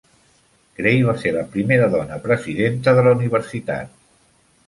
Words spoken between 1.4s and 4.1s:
primera dona presidenta de la universitat.